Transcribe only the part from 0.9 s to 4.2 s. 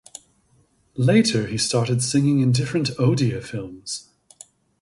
Later he started singing in different Odia films.